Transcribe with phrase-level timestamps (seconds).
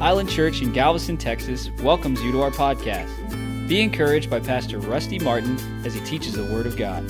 [0.00, 3.08] Island Church in Galveston, Texas welcomes you to our podcast.
[3.66, 7.02] Be encouraged by Pastor Rusty Martin as he teaches the Word of God.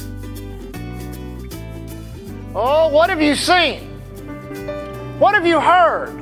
[2.55, 3.81] Oh, what have you seen?
[5.19, 6.15] What have you heard?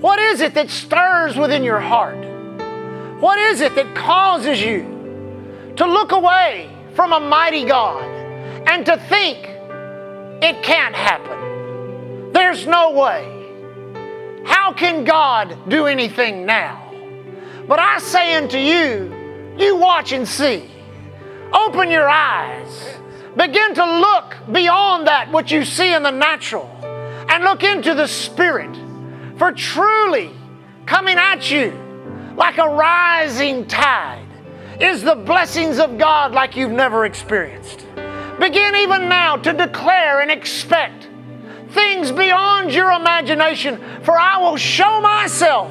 [0.00, 2.24] What is it that stirs within your heart?
[3.20, 8.04] What is it that causes you to look away from a mighty God
[8.68, 9.38] and to think
[10.40, 12.32] it can't happen?
[12.32, 13.37] There's no way.
[14.48, 16.92] How can God do anything now?
[17.68, 20.70] But I say unto you, you watch and see.
[21.52, 22.96] Open your eyes.
[23.36, 26.66] Begin to look beyond that which you see in the natural
[27.28, 28.74] and look into the spirit.
[29.36, 30.30] For truly,
[30.86, 31.72] coming at you
[32.36, 34.26] like a rising tide
[34.80, 37.86] is the blessings of God like you've never experienced.
[38.40, 41.07] Begin even now to declare and expect
[41.78, 45.70] things beyond your imagination, for I will show myself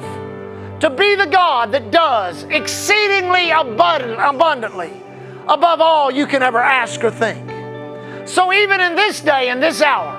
[0.80, 5.02] to be the God that does exceedingly abundant, abundantly
[5.46, 8.28] above all you can ever ask or think.
[8.28, 10.16] So, even in this day and this hour,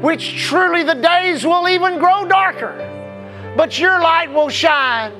[0.00, 2.74] which truly the days will even grow darker,
[3.56, 5.12] but your light will shine,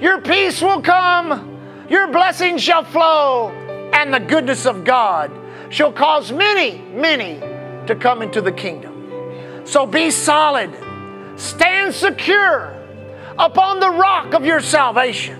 [0.00, 3.50] your peace will come, your blessings shall flow,
[3.92, 5.30] and the goodness of God
[5.70, 7.40] shall cause many, many
[7.86, 8.97] to come into the kingdom.
[9.68, 10.70] So be solid,
[11.36, 12.74] stand secure
[13.38, 15.38] upon the rock of your salvation.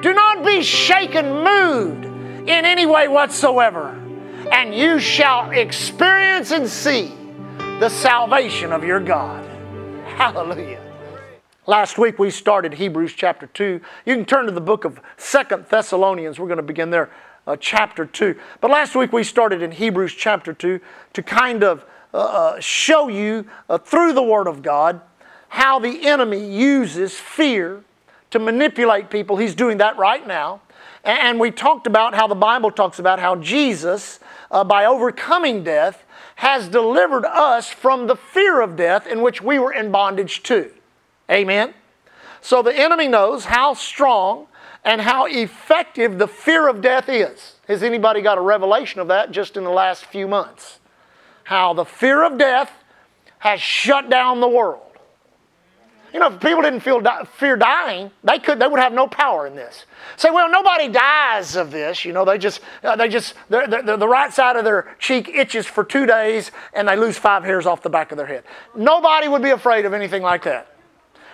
[0.00, 3.90] Do not be shaken, moved in any way whatsoever,
[4.50, 7.14] and you shall experience and see
[7.80, 9.44] the salvation of your God.
[10.06, 10.80] Hallelujah.
[11.66, 13.78] Last week we started Hebrews chapter 2.
[14.06, 16.40] You can turn to the book of Second Thessalonians.
[16.40, 17.10] We're going to begin there,
[17.46, 18.40] uh, chapter 2.
[18.62, 20.80] But last week we started in Hebrews chapter 2
[21.12, 21.84] to kind of
[22.60, 25.00] show you uh, through the Word of God
[25.48, 27.82] how the enemy uses fear
[28.30, 29.36] to manipulate people.
[29.36, 30.60] He's doing that right now.
[31.02, 34.20] And we talked about how the Bible talks about how Jesus,
[34.50, 36.04] uh, by overcoming death,
[36.36, 40.70] has delivered us from the fear of death in which we were in bondage to.
[41.30, 41.74] Amen?
[42.40, 44.46] So the enemy knows how strong
[44.84, 47.56] and how effective the fear of death is.
[47.68, 50.79] Has anybody got a revelation of that just in the last few months?
[51.50, 52.70] How the fear of death
[53.40, 54.86] has shut down the world.
[56.12, 59.08] You know, if people didn't feel di- fear dying, they could they would have no
[59.08, 59.84] power in this.
[60.16, 62.04] Say, well, nobody dies of this.
[62.04, 65.28] You know, they just uh, they just they're, they're, the right side of their cheek
[65.28, 68.44] itches for two days and they lose five hairs off the back of their head.
[68.76, 70.72] Nobody would be afraid of anything like that.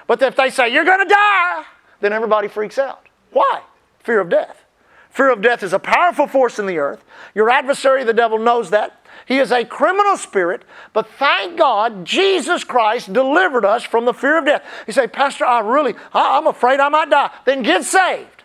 [0.06, 1.64] But if they say you're going to die,
[2.00, 3.06] then everybody freaks out.
[3.32, 3.60] Why?
[4.02, 4.64] Fear of death.
[5.10, 7.04] Fear of death is a powerful force in the earth.
[7.34, 9.02] Your adversary, the devil, knows that.
[9.24, 10.62] He is a criminal spirit,
[10.92, 14.64] but thank God Jesus Christ delivered us from the fear of death.
[14.86, 17.30] You say, Pastor, I really, I'm afraid I might die.
[17.44, 18.44] Then get saved.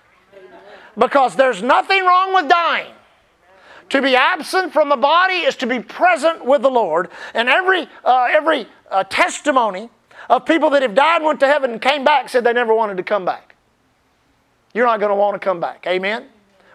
[0.97, 2.93] Because there's nothing wrong with dying.
[3.89, 7.09] To be absent from the body is to be present with the Lord.
[7.33, 9.89] And every, uh, every uh, testimony
[10.29, 12.97] of people that have died, went to heaven, and came back said they never wanted
[12.97, 13.55] to come back.
[14.73, 15.85] You're not going to want to come back.
[15.88, 16.27] Amen?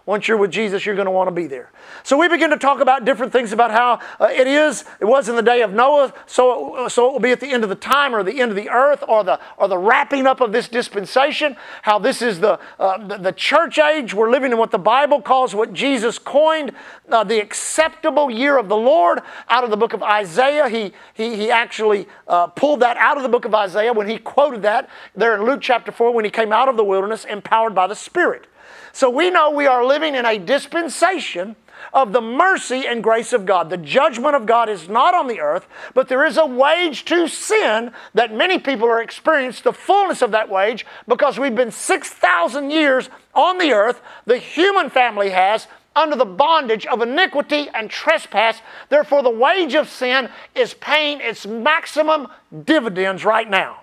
[0.06, 1.72] Once you're with Jesus, you're going to want to be there.
[2.04, 5.28] So we begin to talk about different things about how uh, it is, it was
[5.28, 7.74] in the day of Noah, so, so it will be at the end of the
[7.74, 10.68] time or the end of the earth or the, or the wrapping up of this
[10.68, 14.14] dispensation, how this is the, uh, the, the, church age.
[14.14, 16.70] We're living in what the Bible calls, what Jesus coined,
[17.10, 20.68] uh, the acceptable year of the Lord out of the book of Isaiah.
[20.68, 24.18] He, he, he actually uh, pulled that out of the book of Isaiah when he
[24.18, 27.74] quoted that there in Luke chapter 4 when he came out of the wilderness empowered
[27.74, 28.46] by the Spirit.
[28.96, 31.54] So we know we are living in a dispensation
[31.92, 33.68] of the mercy and grace of God.
[33.68, 37.28] The judgment of God is not on the earth, but there is a wage to
[37.28, 42.70] sin that many people are experiencing the fullness of that wage because we've been 6,000
[42.70, 48.62] years on the earth, the human family has, under the bondage of iniquity and trespass.
[48.88, 52.28] Therefore, the wage of sin is paying its maximum
[52.64, 53.82] dividends right now.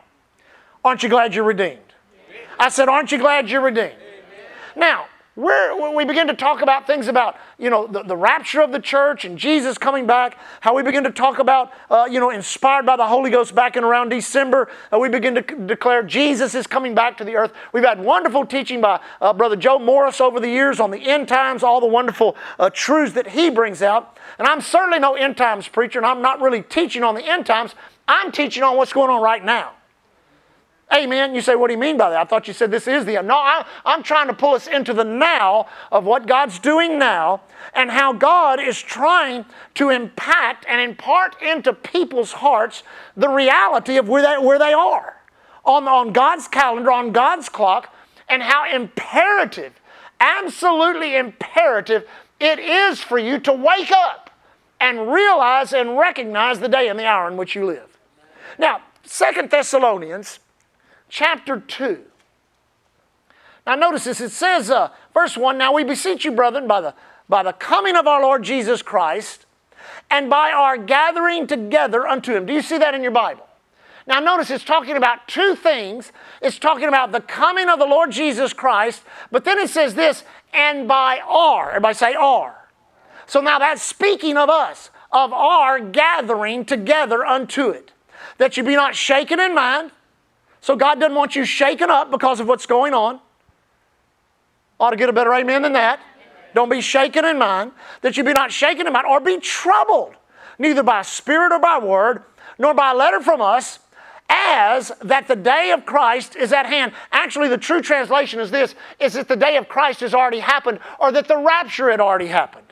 [0.83, 1.81] Aren't you glad you're redeemed?
[2.57, 3.93] I said, Aren't you glad you're redeemed?
[4.75, 8.79] Now, we begin to talk about things about, you know, the, the rapture of the
[8.79, 12.85] church and Jesus coming back, how we begin to talk about, uh, you know, inspired
[12.85, 16.67] by the Holy Ghost back in around December, uh, we begin to declare Jesus is
[16.67, 17.53] coming back to the earth.
[17.71, 21.27] We've had wonderful teaching by uh, Brother Joe Morris over the years on the end
[21.27, 24.17] times, all the wonderful uh, truths that he brings out.
[24.37, 27.45] And I'm certainly no end times preacher, and I'm not really teaching on the end
[27.45, 27.75] times.
[28.07, 29.73] I'm teaching on what's going on right now.
[30.93, 31.33] Amen.
[31.33, 32.19] You say, what do you mean by that?
[32.19, 33.27] I thought you said this is the end.
[33.27, 37.41] No, I, I'm trying to pull us into the now of what God's doing now
[37.73, 39.45] and how God is trying
[39.75, 42.83] to impact and impart into people's hearts
[43.17, 45.17] the reality of where they, where they are.
[45.65, 47.93] on, on God's calendar, on God's clock,
[48.27, 49.73] and how imperative,
[50.19, 52.07] absolutely imperative
[52.39, 54.29] it is for you to wake up
[54.79, 57.97] and realize and recognize the day and the hour in which you live.
[58.57, 60.39] Now, Second Thessalonians
[61.13, 61.99] chapter 2.
[63.67, 64.19] Now, notice this.
[64.19, 66.95] It says, uh, verse 1 Now we beseech you, brethren, by the,
[67.29, 69.45] by the coming of our Lord Jesus Christ
[70.09, 72.47] and by our gathering together unto him.
[72.47, 73.47] Do you see that in your Bible?
[74.07, 76.11] Now, notice it's talking about two things.
[76.41, 80.23] It's talking about the coming of the Lord Jesus Christ, but then it says this,
[80.51, 81.69] and by our.
[81.69, 82.67] Everybody say our.
[83.27, 87.91] So now that's speaking of us, of our gathering together unto it.
[88.39, 89.91] That you be not shaken in mind.
[90.63, 93.19] So God doesn't want you shaken up because of what's going on.
[94.79, 95.99] Ought to get a better amen than that.
[96.55, 97.73] Don't be shaken in mind.
[97.99, 100.15] That you be not shaken in mind or be troubled,
[100.57, 102.23] neither by spirit or by word,
[102.57, 103.79] nor by letter from us,
[104.29, 106.93] as that the day of Christ is at hand.
[107.11, 110.79] Actually, the true translation is this is that the day of Christ has already happened,
[110.97, 112.67] or that the rapture had already happened.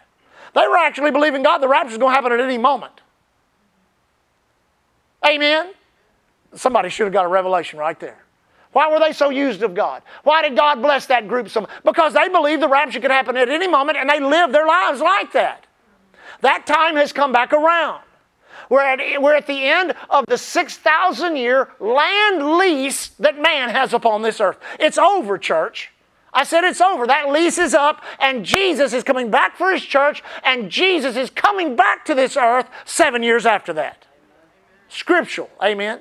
[0.56, 3.02] They were actually believing God, the rapture is going to happen at any moment.
[5.28, 5.74] Amen?
[6.54, 8.24] Somebody should have got a revelation right there.
[8.74, 10.02] Why were they so used of God?
[10.24, 11.70] Why did God bless that group so much?
[11.84, 15.02] Because they believed the rapture could happen at any moment and they lived their lives
[15.02, 15.66] like that.
[16.42, 18.02] That time has come back around.
[18.70, 23.94] We're at, we're at the end of the 6,000 year land lease that man has
[23.94, 24.58] upon this earth.
[24.80, 25.92] It's over, church.
[26.34, 27.06] I said it's over.
[27.06, 31.30] That lease is up, and Jesus is coming back for his church, and Jesus is
[31.30, 34.06] coming back to this earth seven years after that.
[34.88, 35.50] Scriptural.
[35.62, 36.00] Amen.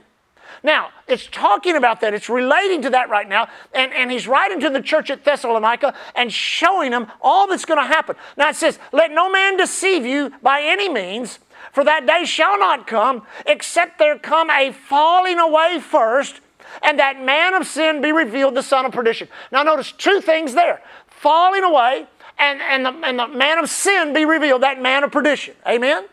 [0.62, 2.14] Now, it's talking about that.
[2.14, 3.48] It's relating to that right now.
[3.74, 7.80] And, and he's writing to the church at Thessalonica and showing them all that's going
[7.80, 8.16] to happen.
[8.36, 11.38] Now, it says, Let no man deceive you by any means,
[11.72, 16.40] for that day shall not come, except there come a falling away first,
[16.82, 19.28] and that man of sin be revealed, the son of perdition.
[19.50, 22.06] Now, notice two things there falling away,
[22.38, 25.54] and, and, the, and the man of sin be revealed, that man of perdition.
[25.66, 26.06] Amen?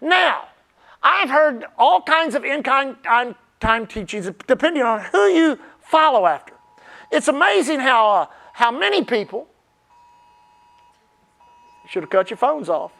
[0.00, 0.48] Now,
[1.02, 2.64] I've heard all kinds of end
[3.64, 6.52] time teachings depending on who you follow after.
[7.10, 9.48] It's amazing how, uh, how many people
[11.88, 12.92] should have cut your phones off.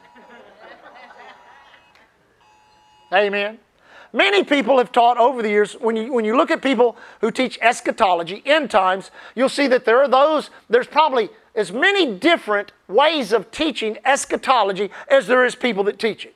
[3.12, 3.58] Amen.
[4.14, 7.30] Many people have taught over the years, when you, when you look at people who
[7.30, 12.72] teach eschatology, end times, you'll see that there are those, there's probably as many different
[12.88, 16.33] ways of teaching eschatology as there is people that teach it.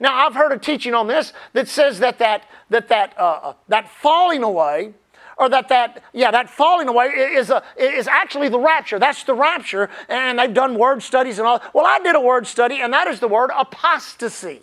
[0.00, 3.52] Now, I've heard a teaching on this that says that that, that, that, uh, uh
[3.68, 4.94] that falling away,
[5.36, 8.98] or that that yeah that falling away is a, is actually the rapture.
[8.98, 11.62] That's the rapture, and they've done word studies and all.
[11.72, 14.60] Well, I did a word study, and that is the word apostasy.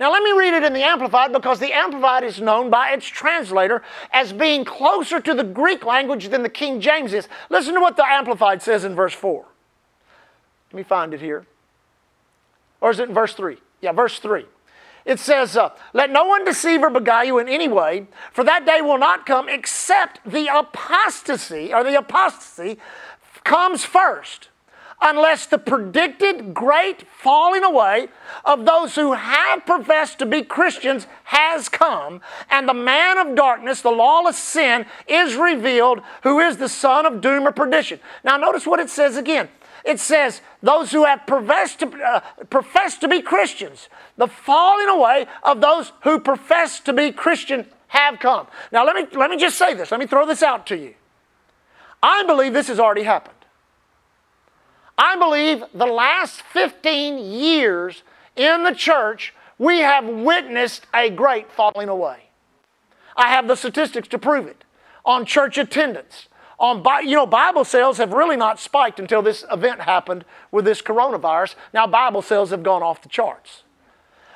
[0.00, 3.06] Now, let me read it in the Amplified because the Amplified is known by its
[3.06, 3.82] translator
[4.12, 7.28] as being closer to the Greek language than the King James is.
[7.48, 9.44] Listen to what the Amplified says in verse 4.
[10.72, 11.46] Let me find it here.
[12.80, 13.56] Or is it in verse 3?
[13.84, 14.46] Yeah, verse 3.
[15.04, 18.64] It says, uh, Let no one deceive or beguile you in any way, for that
[18.64, 22.78] day will not come except the apostasy, or the apostasy
[23.44, 24.48] comes first
[25.02, 28.08] unless the predicted great falling away
[28.46, 33.82] of those who have professed to be Christians has come, and the man of darkness,
[33.82, 38.00] the lawless sin, is revealed, who is the son of doom or perdition.
[38.24, 39.50] Now, notice what it says again.
[39.84, 45.26] It says, those who have professed to, uh, professed to be Christians, the falling away
[45.42, 48.46] of those who profess to be Christian have come.
[48.72, 49.90] Now, let me, let me just say this.
[49.90, 50.94] Let me throw this out to you.
[52.02, 53.34] I believe this has already happened.
[54.96, 58.02] I believe the last 15 years
[58.36, 62.30] in the church, we have witnessed a great falling away.
[63.16, 64.64] I have the statistics to prove it
[65.04, 66.28] on church attendance.
[66.60, 70.64] Um, On, you know, Bible sales have really not spiked until this event happened with
[70.64, 71.54] this coronavirus.
[71.72, 73.62] Now, Bible sales have gone off the charts.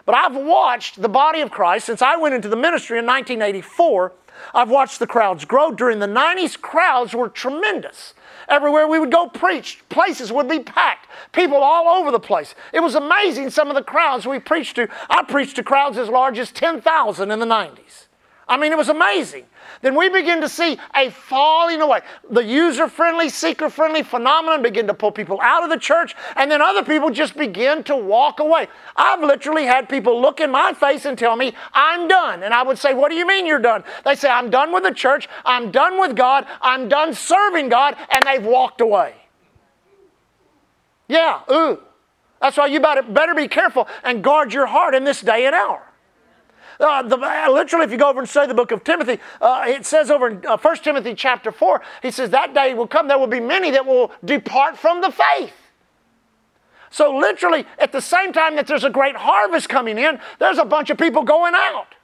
[0.04, 4.12] But I've watched the body of Christ since I went into the ministry in 1984.
[4.54, 5.70] I've watched the crowds grow.
[5.70, 8.14] During the 90s, crowds were tremendous.
[8.48, 11.08] Everywhere we would go preach, places would be packed.
[11.32, 12.54] People all over the place.
[12.72, 14.88] It was amazing some of the crowds we preached to.
[15.10, 18.07] I preached to crowds as large as 10,000 in the 90s.
[18.48, 19.44] I mean, it was amazing
[19.82, 22.00] then we begin to see a falling away.
[22.30, 26.50] The user friendly, seeker friendly phenomenon begin to pull people out of the church, and
[26.50, 28.68] then other people just begin to walk away.
[28.96, 32.42] I've literally had people look in my face and tell me, I'm done.
[32.42, 33.84] And I would say, What do you mean you're done?
[34.04, 37.96] They say, I'm done with the church, I'm done with God, I'm done serving God,
[38.10, 39.14] and they've walked away.
[41.08, 41.80] Yeah, ooh.
[42.40, 45.54] That's why you better, better be careful and guard your heart in this day and
[45.54, 45.87] hour.
[46.80, 49.64] Uh, the, uh, literally, if you go over and study the book of Timothy, uh,
[49.66, 53.08] it says over in uh, 1 Timothy chapter 4, he says, That day will come,
[53.08, 55.54] there will be many that will depart from the faith.
[56.90, 60.64] So, literally, at the same time that there's a great harvest coming in, there's a
[60.64, 61.94] bunch of people going out.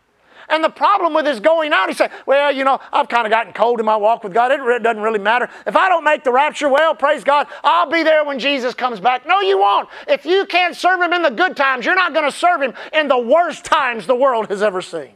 [0.48, 3.30] And the problem with his going out, he said, Well, you know, I've kind of
[3.30, 4.52] gotten cold in my walk with God.
[4.52, 5.48] It doesn't really matter.
[5.66, 9.00] If I don't make the rapture, well, praise God, I'll be there when Jesus comes
[9.00, 9.26] back.
[9.26, 9.88] No, you won't.
[10.08, 12.74] If you can't serve him in the good times, you're not going to serve him
[12.92, 15.10] in the worst times the world has ever seen,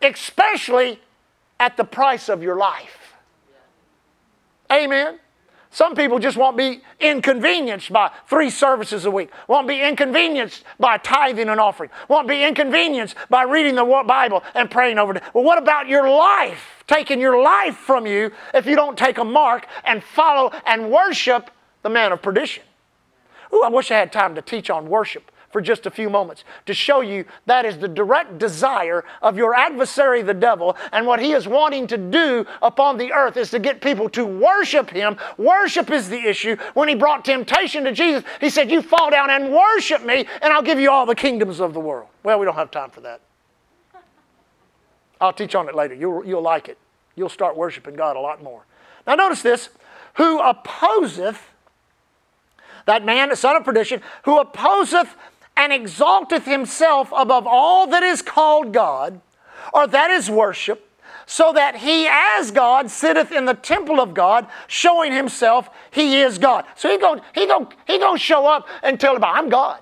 [0.00, 1.00] especially
[1.60, 3.14] at the price of your life.
[4.70, 5.18] Amen.
[5.72, 10.98] Some people just won't be inconvenienced by three services a week, won't be inconvenienced by
[10.98, 15.22] tithing and offering, won't be inconvenienced by reading the Bible and praying over it.
[15.32, 16.84] Well, what about your life?
[16.86, 21.50] Taking your life from you if you don't take a mark and follow and worship
[21.80, 22.64] the man of perdition.
[23.54, 26.44] Ooh, I wish I had time to teach on worship for just a few moments
[26.66, 31.20] to show you that is the direct desire of your adversary, the devil, and what
[31.20, 35.16] he is wanting to do upon the earth is to get people to worship him.
[35.36, 36.56] Worship is the issue.
[36.74, 40.52] When he brought temptation to Jesus, he said, You fall down and worship me, and
[40.52, 42.08] I'll give you all the kingdoms of the world.
[42.22, 43.20] Well, we don't have time for that.
[45.20, 45.94] I'll teach on it later.
[45.94, 46.78] You'll, you'll like it.
[47.14, 48.64] You'll start worshiping God a lot more.
[49.06, 49.68] Now, notice this
[50.14, 51.40] who opposeth
[52.86, 55.14] that man, the son of perdition, who opposeth
[55.56, 59.20] and exalteth himself above all that is called God,
[59.72, 60.88] or that is worship,
[61.26, 66.38] so that he as God sitteth in the temple of God, showing himself he is
[66.38, 66.64] God.
[66.74, 69.80] So he going he going he going to show up and tell about I'm God.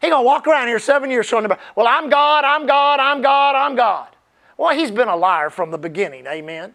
[0.00, 2.98] He going to walk around here seven years showing about, well, I'm God, I'm God,
[2.98, 4.08] I'm God, I'm God.
[4.56, 6.74] Well, he's been a liar from the beginning, amen.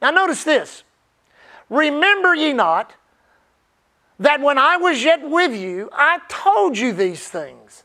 [0.00, 0.82] Now notice this.
[1.68, 2.94] Remember ye not
[4.18, 7.84] that when I was yet with you, I told you these things.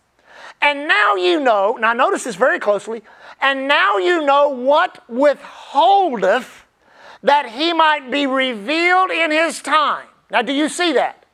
[0.61, 3.03] And now you know, now notice this very closely,
[3.41, 6.65] and now you know what withholdeth
[7.21, 10.07] that he might be revealed in his time.
[10.31, 11.25] Now, do you see that?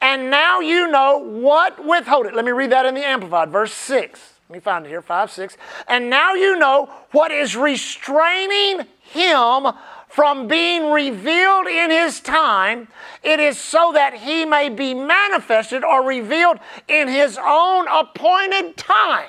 [0.00, 2.34] And now you know what withholdeth.
[2.34, 4.34] Let me read that in the Amplified, verse 6.
[4.48, 5.56] Let me find it here, 5, 6.
[5.88, 9.66] And now you know what is restraining him
[10.16, 12.88] from being revealed in his time,
[13.22, 16.58] it is so that he may be manifested or revealed
[16.88, 19.28] in his own appointed time.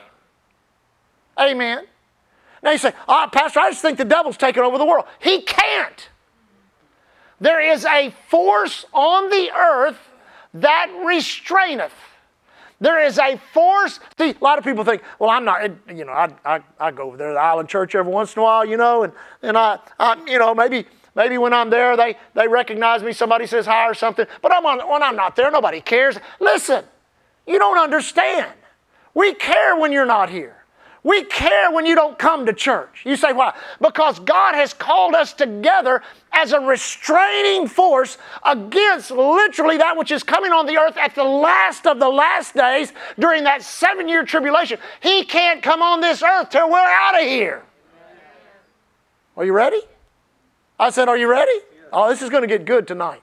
[1.38, 1.84] Amen.
[2.64, 5.04] Now you say, oh, Pastor, I just think the devil's taking over the world.
[5.20, 6.08] He can't.
[7.42, 10.00] There is a force on the earth
[10.54, 11.92] that restraineth.
[12.80, 14.00] There is a force.
[14.18, 17.04] See, a lot of people think, well, I'm not, you know, I, I, I go
[17.04, 19.58] over there to the island church every once in a while, you know, and, and
[19.58, 23.66] I, I, you know, maybe, maybe when I'm there, they, they recognize me, somebody says
[23.66, 24.28] hi or something.
[24.42, 26.18] But I'm on, when I'm not there, nobody cares.
[26.40, 26.84] Listen,
[27.48, 28.52] you don't understand.
[29.16, 30.57] We care when you're not here.
[31.04, 33.04] We care when you don't come to church.
[33.06, 33.56] You say, why?
[33.80, 36.02] Because God has called us together
[36.34, 41.24] as a restraining force against literally that which is coming on the earth at the
[41.24, 44.80] last of the last days during that seven year tribulation.
[45.02, 47.64] He can't come on this earth till we're out of here.
[49.36, 49.82] Are you ready?
[50.80, 51.60] I said, Are you ready?
[51.94, 53.22] Oh, this is going to get good tonight.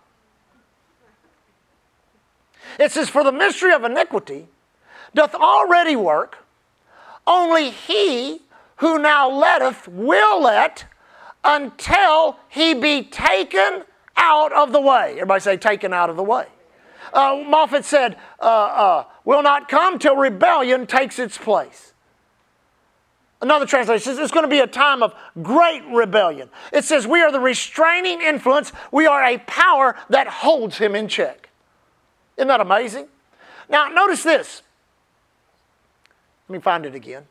[2.79, 4.47] It says, For the mystery of iniquity
[5.15, 6.39] doth already work
[7.27, 8.41] only he
[8.77, 10.85] who now letteth will let
[11.43, 13.83] until he be taken
[14.17, 15.13] out of the way.
[15.13, 16.47] Everybody say, taken out of the way.
[17.13, 21.93] Uh, Moffatt said, uh, uh, will not come till rebellion takes its place.
[23.41, 26.49] Another translation says it's going to be a time of great rebellion.
[26.73, 31.09] It says we are the restraining influence, we are a power that holds him in
[31.09, 31.51] check.
[32.39, 33.07] Isn't that amazing?
[33.69, 34.63] Now, notice this
[36.49, 37.27] let me find it again.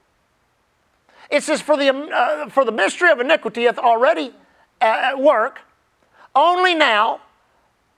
[1.29, 4.33] It says, For the, uh, for the mystery of iniquity hath already
[4.81, 5.59] uh, at work,
[6.35, 7.21] only now,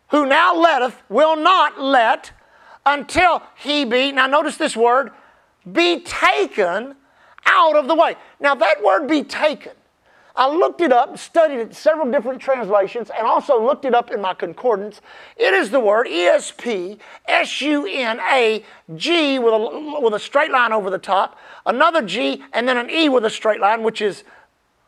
[0.09, 2.31] who now letteth, will not let
[2.85, 5.11] until he be, now notice this word,
[5.71, 6.95] be taken
[7.45, 8.15] out of the way.
[8.39, 9.71] Now, that word be taken
[10.37, 14.21] I looked it up, studied it several different translations, and also looked it up in
[14.21, 14.99] my concordance.
[15.37, 18.63] It is the word ESP, S U N A
[18.95, 22.89] G with a, with a straight line over the top, another G, and then an
[22.89, 24.25] E with a straight line, which is,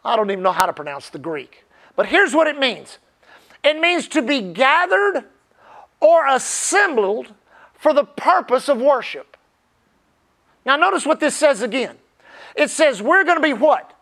[0.04, 1.64] I don't even know how to pronounce the Greek.
[1.96, 2.98] But here's what it means
[3.64, 5.24] it means to be gathered
[6.02, 7.34] or assembled
[7.74, 9.38] for the purpose of worship.
[10.66, 11.98] Now, notice what this says again.
[12.56, 13.97] It says we're going to be what?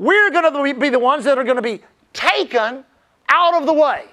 [0.00, 1.82] We're going to be the ones that are going to be
[2.14, 2.84] taken
[3.28, 4.06] out of the way.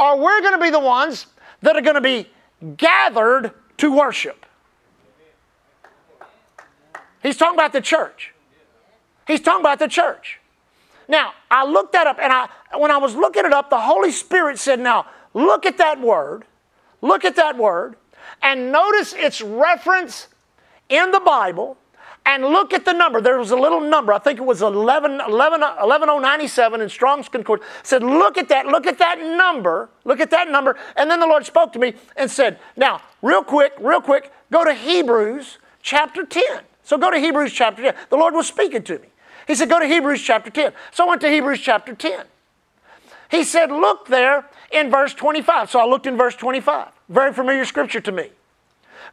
[0.00, 1.26] Or we're going to be the ones
[1.62, 2.28] that are going to be
[2.76, 4.44] gathered to worship.
[7.22, 8.34] He's talking about the church.
[9.28, 10.40] He's talking about the church.
[11.06, 14.10] Now, I looked that up, and I, when I was looking it up, the Holy
[14.10, 16.44] Spirit said, Now, look at that word,
[17.00, 17.94] look at that word,
[18.42, 20.26] and notice its reference
[20.88, 21.76] in the Bible,
[22.24, 23.20] and look at the number.
[23.20, 27.60] There was a little number, I think it was 11, 11, 11097 in Strong's Concord.
[27.82, 30.76] Said, Look at that, look at that number, look at that number.
[30.96, 34.64] And then the Lord spoke to me and said, Now, real quick, real quick, go
[34.64, 36.44] to Hebrews chapter 10.
[36.84, 37.94] So go to Hebrews chapter 10.
[38.10, 39.08] The Lord was speaking to me.
[39.46, 40.72] He said, Go to Hebrews chapter 10.
[40.92, 42.26] So I went to Hebrews chapter 10.
[43.30, 45.70] He said, Look there in verse 25.
[45.70, 46.88] So I looked in verse 25.
[47.08, 48.30] Very familiar scripture to me.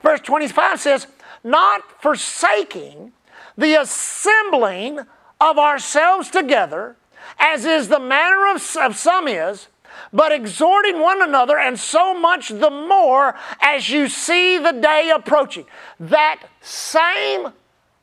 [0.02, 1.08] Verse 25 says,
[1.44, 3.14] Not forsaking
[3.58, 5.00] the assembling
[5.40, 6.96] of ourselves together,
[7.38, 9.68] as is the manner of, of some is,
[10.14, 15.66] but exhorting one another, and so much the more as you see the day approaching.
[16.00, 17.50] That same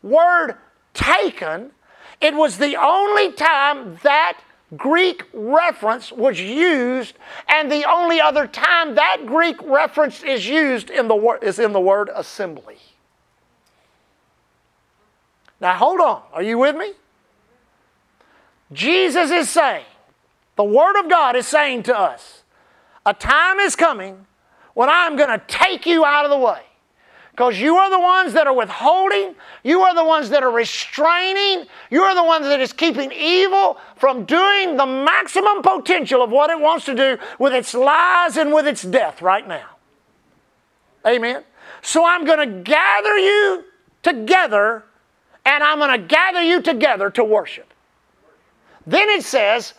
[0.03, 0.57] word
[0.95, 1.73] taken
[2.21, 4.41] it was the only time that
[4.77, 7.17] Greek reference was used,
[7.49, 11.73] and the only other time that Greek reference is used in the word, is in
[11.73, 12.79] the word assembly.
[15.61, 16.93] Now hold on, are you with me?
[18.73, 19.85] Jesus is saying,
[20.57, 22.43] the Word of God is saying to us,
[23.05, 24.27] a time is coming
[24.75, 26.61] when I'm going to take you out of the way.
[27.31, 29.35] Because you are the ones that are withholding.
[29.63, 31.67] You are the ones that are restraining.
[31.91, 36.49] You are the ones that is keeping evil from doing the maximum potential of what
[36.49, 39.67] it wants to do with its lies and with its death right now.
[41.07, 41.45] Amen.
[41.83, 43.65] So I'm going to gather you
[44.03, 44.85] together
[45.47, 47.73] and I'm going to gather you together to worship.
[48.87, 49.75] Then it says,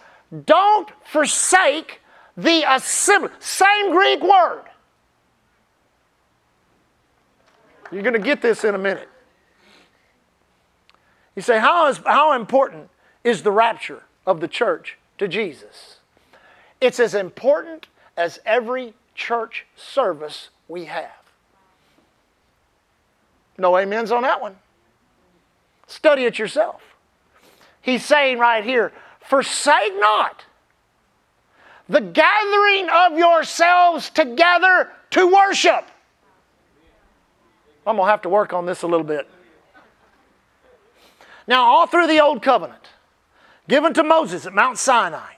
[0.46, 2.00] don't forsake
[2.36, 3.30] the assembly.
[3.40, 4.64] Same Greek word.
[7.92, 9.10] You're going to get this in a minute.
[11.36, 12.90] You say, how, is, how important
[13.24, 16.00] is the rapture of the church to Jesus?
[16.80, 21.12] It's as important as every church service we have.
[23.58, 24.56] No amens on that one.
[25.88, 26.82] Study it yourself.
[27.82, 30.44] He's saying right here, forsake not
[31.90, 35.86] the gathering of yourselves together to worship.
[37.86, 39.30] I'm going to have to work on this a little bit.
[41.48, 42.84] Now, all through the Old Covenant,
[43.70, 45.36] given to Moses at Mount Sinai,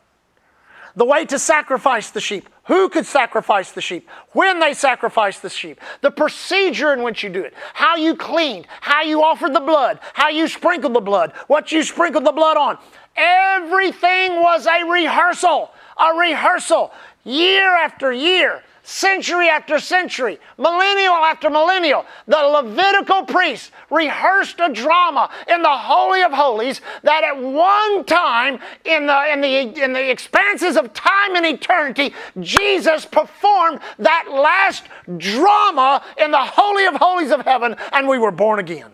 [1.00, 5.50] the way to sacrifice the sheep, who could sacrifice the sheep, when they sacrificed the
[5.50, 9.62] sheep, the procedure in which you do it, how you cleaned, how you offered the
[9.62, 12.78] blood, how you sprinkled the blood, what you sprinkled the blood on.
[13.16, 16.92] Everything was a rehearsal, a rehearsal,
[17.24, 25.30] year after year century after century, millennial after millennial, the Levitical priests rehearsed a drama
[25.48, 30.10] in the Holy of Holies that at one time in the, in the, in the
[30.10, 34.86] expanses of time and eternity, Jesus performed that last
[35.18, 38.90] drama in the Holy of Holies of heaven, and we were born again.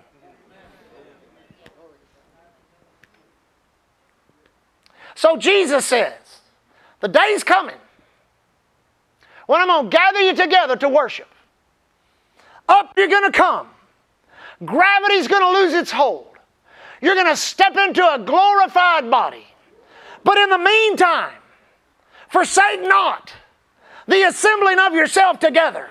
[5.15, 6.41] So Jesus says,
[6.99, 7.75] the day's coming
[9.47, 11.27] when I'm going to gather you together to worship.
[12.67, 13.67] Up you're going to come.
[14.63, 16.27] Gravity's going to lose its hold.
[17.01, 19.45] You're going to step into a glorified body.
[20.23, 21.33] But in the meantime,
[22.29, 23.33] forsake not
[24.07, 25.87] the assembling of yourself together.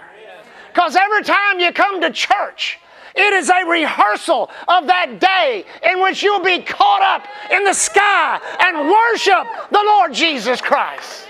[0.73, 2.79] Because every time you come to church,
[3.14, 7.73] it is a rehearsal of that day in which you'll be caught up in the
[7.73, 11.29] sky and worship the Lord Jesus Christ.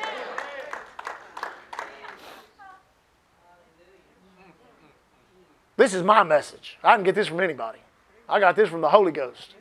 [5.85, 6.79] This is my message.
[6.83, 7.79] I didn't get this from anybody.
[8.27, 9.53] I got this from the Holy Ghost.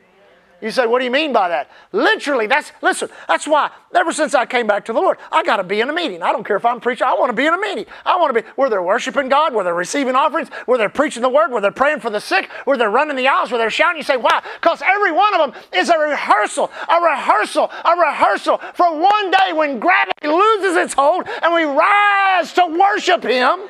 [0.62, 1.70] You say, what do you mean by that?
[1.92, 5.58] Literally, that's, listen, that's why ever since I came back to the Lord, I got
[5.58, 6.22] to be in a meeting.
[6.22, 7.84] I don't care if I'm preaching, I want to be in a meeting.
[8.06, 11.20] I want to be where they're worshiping God, where they're receiving offerings, where they're preaching
[11.20, 13.68] the word, where they're praying for the sick, where they're running the aisles, where they're
[13.68, 13.98] shouting.
[13.98, 14.42] You say, why?
[14.62, 19.52] Because every one of them is a rehearsal, a rehearsal, a rehearsal for one day
[19.52, 23.68] when gravity loses its hold and we rise to worship Him.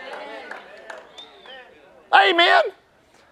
[2.15, 2.63] Amen.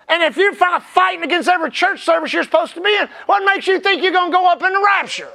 [0.09, 3.67] And if you're fighting against every church service you're supposed to be in, what makes
[3.67, 5.31] you think you're going to go up in the rapture?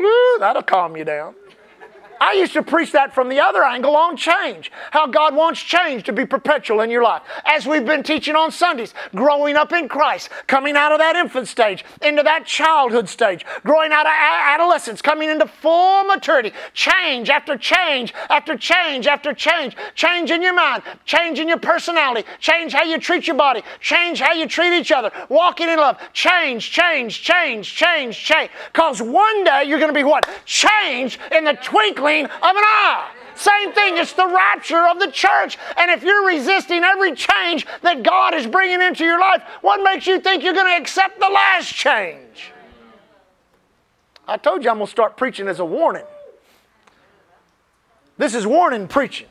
[0.00, 1.34] Ooh, that'll calm you down.
[2.20, 4.72] I used to preach that from the other angle on change.
[4.90, 7.22] How God wants change to be perpetual in your life.
[7.44, 11.48] As we've been teaching on Sundays, growing up in Christ, coming out of that infant
[11.48, 16.52] stage, into that childhood stage, growing out of adolescence, coming into full maturity.
[16.74, 19.76] Change after change after change after change.
[19.94, 24.20] Change in your mind, change in your personality, change how you treat your body, change
[24.20, 25.98] how you treat each other, walking in love.
[26.12, 28.50] Change, change, change, change, change.
[28.72, 30.28] Because one day you're going to be what?
[30.44, 31.54] Change in the
[32.06, 33.10] twinkling of an eye.
[33.34, 35.58] Same thing, it's the rapture of the church.
[35.76, 40.06] And if you're resisting every change that God is bringing into your life, what makes
[40.06, 42.52] you think you're going to accept the last change?
[44.26, 46.04] I told you I'm going to start preaching as a warning.
[48.16, 49.28] This is warning preaching.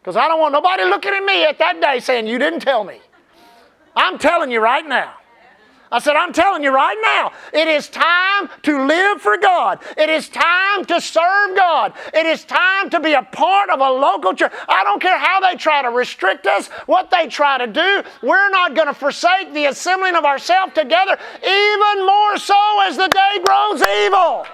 [0.00, 2.84] Because I don't want nobody looking at me at that day saying, You didn't tell
[2.84, 3.00] me.
[3.96, 5.14] I'm telling you right now.
[5.96, 9.78] I said, I'm telling you right now, it is time to live for God.
[9.96, 11.94] It is time to serve God.
[12.12, 14.52] It is time to be a part of a local church.
[14.68, 18.02] I don't care how they try to restrict us, what they try to do.
[18.22, 23.08] We're not going to forsake the assembling of ourselves together, even more so as the
[23.08, 24.46] day grows evil.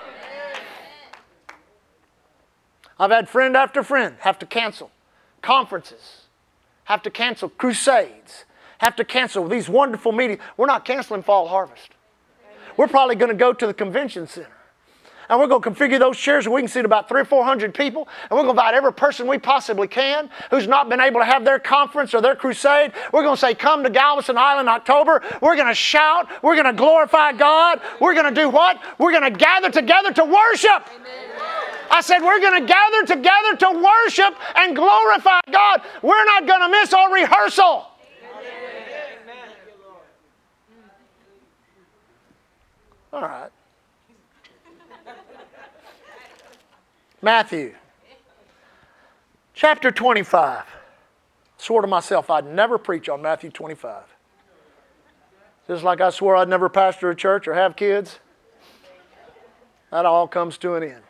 [3.00, 4.92] I've had friend after friend have to cancel
[5.42, 6.20] conferences,
[6.85, 8.44] have to cancel crusades
[8.83, 10.40] have to cancel these wonderful meetings.
[10.57, 11.90] We're not canceling fall harvest.
[12.77, 14.51] We're probably going to go to the convention center.
[15.29, 17.45] And we're going to configure those chairs and we can seat about three or four
[17.45, 18.09] hundred people.
[18.29, 21.25] And we're going to invite every person we possibly can who's not been able to
[21.25, 22.92] have their conference or their crusade.
[23.12, 25.23] We're going to say, Come to Galveston Island in October.
[25.40, 26.29] We're going to shout.
[26.42, 27.81] We're going to glorify God.
[28.01, 28.83] We're going to do what?
[28.99, 30.88] We're going to gather together to worship.
[31.90, 35.83] I said, We're going to gather together to worship and glorify God.
[36.03, 37.91] We're not going to miss our rehearsal.
[43.12, 43.51] All right.
[47.20, 47.75] Matthew
[49.53, 50.64] chapter 25.
[51.59, 54.03] Swore to myself I'd never preach on Matthew 25.
[55.68, 58.18] Just like I swore I'd never pastor a church or have kids.
[59.90, 61.03] That all comes to an end.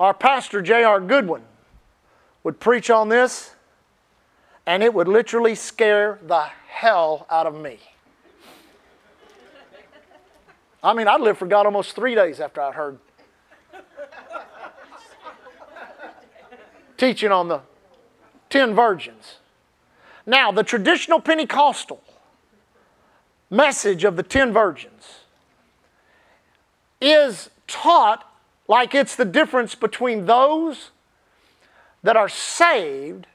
[0.00, 1.00] Our pastor, J.R.
[1.00, 1.42] Goodwin,
[2.42, 3.54] would preach on this,
[4.66, 7.78] and it would literally scare the hell out of me.
[10.86, 13.00] I mean, I lived for God almost three days after I heard
[16.96, 17.60] teaching on the
[18.50, 19.38] ten virgins.
[20.24, 22.00] Now, the traditional Pentecostal
[23.50, 25.22] message of the ten virgins
[27.00, 28.32] is taught
[28.68, 30.92] like it's the difference between those
[32.04, 33.26] that are saved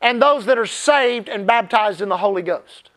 [0.00, 2.90] and those that are saved and baptized in the Holy Ghost.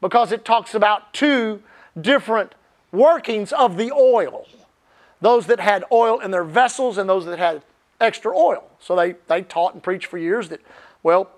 [0.00, 1.62] Because it talks about two
[2.00, 2.56] different
[2.92, 4.46] workings of the oil.
[5.20, 7.62] Those that had oil in their vessels and those that had
[8.00, 8.64] extra oil.
[8.78, 10.60] So they, they taught and preached for years that,
[11.02, 11.30] well,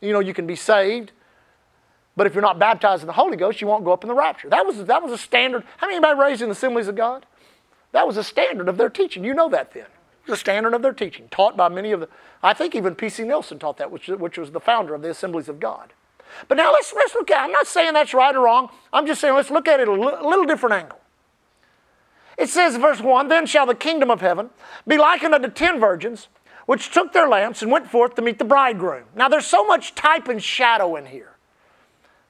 [0.00, 1.12] you know, you can be saved,
[2.16, 4.14] but if you're not baptized in the Holy Ghost, you won't go up in the
[4.14, 4.48] rapture.
[4.48, 5.64] That was, that was a standard.
[5.76, 7.24] How many anybody raised in the assemblies of God?
[7.92, 9.24] That was a standard of their teaching.
[9.24, 9.86] You know that then.
[10.28, 12.08] A standard of their teaching, taught by many of the,
[12.40, 13.24] I think even P.C.
[13.24, 15.92] Nelson taught that, which, which was the founder of the assemblies of God.
[16.48, 18.70] But now let's, let's look at I'm not saying that's right or wrong.
[18.92, 21.00] I'm just saying let's look at it a little, different angle.
[22.38, 24.50] It says, verse 1 Then shall the kingdom of heaven
[24.86, 26.28] be likened unto ten virgins,
[26.66, 29.04] which took their lamps and went forth to meet the bridegroom.
[29.14, 31.36] Now there's so much type and shadow in here.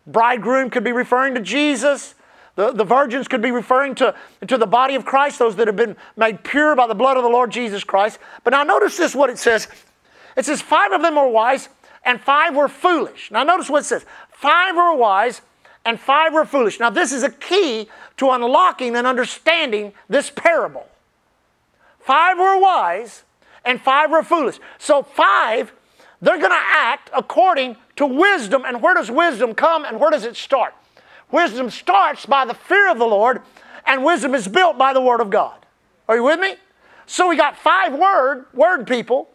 [0.06, 2.14] Bridegroom could be referring to Jesus.
[2.56, 4.14] The, the virgins could be referring to,
[4.46, 7.22] to the body of Christ, those that have been made pure by the blood of
[7.22, 8.18] the Lord Jesus Christ.
[8.44, 9.68] But now notice this what it says.
[10.36, 11.68] It says, Five of them were wise,
[12.04, 13.30] and five were foolish.
[13.30, 15.42] Now, notice what it says five were wise,
[15.84, 16.80] and five were foolish.
[16.80, 20.86] Now, this is a key to unlocking and understanding this parable.
[22.00, 23.22] Five were wise,
[23.64, 24.58] and five were foolish.
[24.78, 25.72] So, five,
[26.20, 28.64] they're going to act according to wisdom.
[28.66, 30.74] And where does wisdom come and where does it start?
[31.30, 33.42] Wisdom starts by the fear of the Lord,
[33.86, 35.64] and wisdom is built by the Word of God.
[36.08, 36.56] Are you with me?
[37.06, 39.28] So we got five word, word people,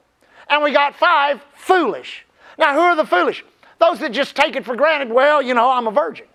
[0.50, 2.26] and we got five foolish.
[2.58, 3.44] Now, who are the foolish?
[3.80, 6.28] Those that just take it for granted, well, you know, I'm a virgin.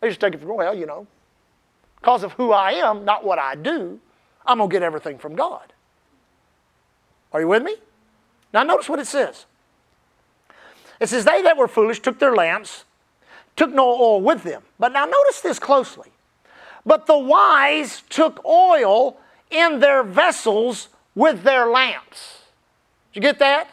[0.00, 1.06] They just take it for granted, well, you know,
[2.00, 3.98] because of who I am, not what I do,
[4.44, 5.72] I'm going to get everything from God.
[7.32, 7.76] Are you with me?
[8.52, 9.46] Now, notice what it says.
[11.00, 12.84] It says, They that were foolish took their lamps,
[13.56, 14.62] took no oil with them.
[14.78, 16.10] But now, notice this closely.
[16.84, 19.18] But the wise took oil
[19.50, 22.42] in their vessels with their lamps.
[23.12, 23.68] Did you get that?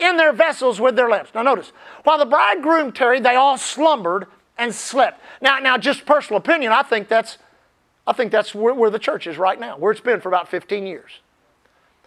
[0.00, 1.30] In their vessels with their lamps.
[1.34, 1.72] Now notice,
[2.04, 4.26] while the bridegroom tarried, they all slumbered
[4.58, 5.20] and slept.
[5.40, 7.38] Now, now, just personal opinion, I think that's,
[8.06, 10.48] I think that's where, where the church is right now, where it's been for about
[10.48, 11.20] 15 years.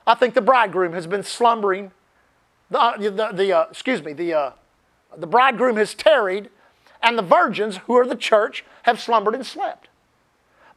[0.05, 1.91] I think the bridegroom has been slumbering.
[2.69, 4.51] The, uh, the, the uh, excuse me, the, uh,
[5.17, 6.49] the bridegroom has tarried,
[7.01, 9.87] and the virgins, who are the church, have slumbered and slept.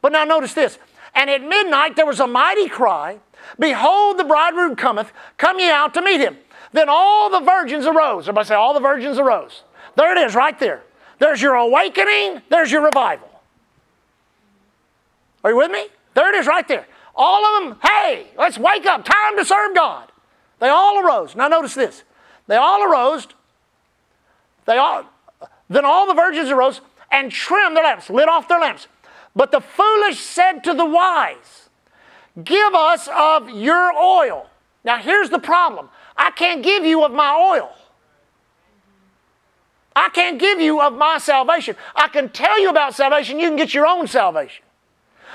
[0.01, 0.79] But now notice this.
[1.13, 3.19] And at midnight there was a mighty cry
[3.59, 6.37] Behold, the bridegroom cometh, come ye out to meet him.
[6.73, 8.23] Then all the virgins arose.
[8.23, 9.63] Everybody say, All the virgins arose.
[9.95, 10.83] There it is, right there.
[11.19, 13.29] There's your awakening, there's your revival.
[15.43, 15.87] Are you with me?
[16.13, 16.87] There it is, right there.
[17.15, 20.11] All of them, hey, let's wake up, time to serve God.
[20.59, 21.35] They all arose.
[21.35, 22.03] Now notice this.
[22.47, 23.27] They all arose.
[24.65, 25.05] They all
[25.69, 28.87] then all the virgins arose and trimmed their lamps, lit off their lamps.
[29.35, 31.69] But the foolish said to the wise,
[32.43, 34.47] Give us of your oil.
[34.83, 37.73] Now, here's the problem I can't give you of my oil.
[39.95, 41.75] I can't give you of my salvation.
[41.95, 44.63] I can tell you about salvation, you can get your own salvation.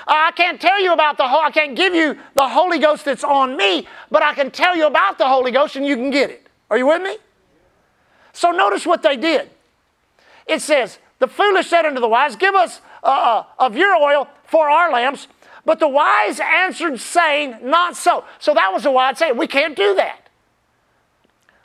[0.07, 3.57] I can't tell you about the I can't give you the Holy Ghost that's on
[3.57, 6.49] me, but I can tell you about the Holy Ghost and you can get it.
[6.71, 7.19] Are you with me?
[8.33, 9.51] So notice what they did.
[10.47, 14.29] It says, The foolish said unto the wise, Give us uh, uh, of your oil
[14.45, 15.29] for our lamps.
[15.65, 18.25] But the wise answered, saying, Not so.
[18.39, 20.22] So that was the wise saying, We can't do that.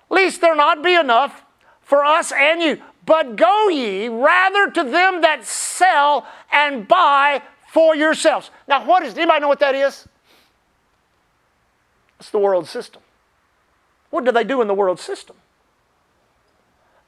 [0.10, 1.44] Least there not be enough
[1.82, 2.82] for us and you.
[3.06, 7.42] But go ye rather to them that sell and buy
[7.72, 8.52] for yourselves.
[8.68, 10.08] Now, what is, anybody know what that is?
[12.20, 13.02] It's the world system.
[14.10, 15.36] What do they do in the world system?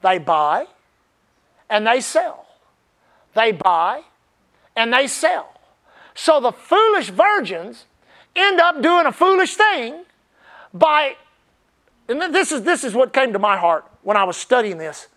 [0.02, 0.68] They buy
[1.70, 2.48] and they sell.
[3.36, 4.04] They buy
[4.76, 5.60] and they sell.
[6.16, 7.86] So the foolish virgins
[8.36, 10.04] end up doing a foolish thing
[10.74, 11.16] by,
[12.10, 15.08] and this is, this is what came to my heart when I was studying this.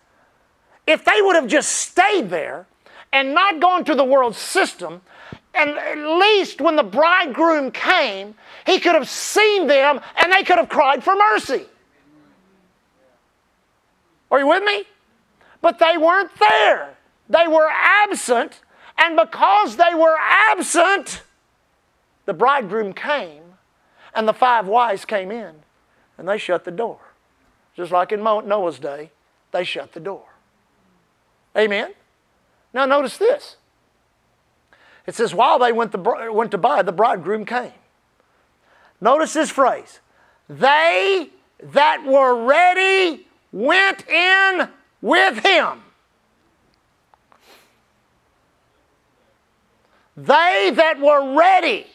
[0.85, 2.67] If they would have just stayed there
[3.11, 5.01] and not gone to the world system,
[5.53, 10.57] and at least when the bridegroom came, he could have seen them and they could
[10.57, 11.65] have cried for mercy.
[14.31, 14.83] Are you with me?
[15.61, 16.95] But they weren't there.
[17.29, 18.61] They were absent
[18.97, 20.15] and because they were
[20.51, 21.23] absent,
[22.25, 23.43] the bridegroom came,
[24.15, 25.55] and the five wise came in,
[26.17, 26.99] and they shut the door.
[27.75, 29.11] Just like in Noah's day,
[29.51, 30.25] they shut the door.
[31.57, 31.93] Amen?
[32.73, 33.57] Now, notice this.
[35.05, 37.73] It says, while they went to, went to buy, the bridegroom came.
[39.01, 39.99] Notice this phrase
[40.47, 41.29] they
[41.61, 44.69] that were ready went in
[45.01, 45.81] with him.
[50.15, 51.87] They that were ready,